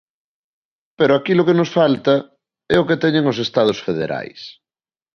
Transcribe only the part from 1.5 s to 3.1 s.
nos falta é o que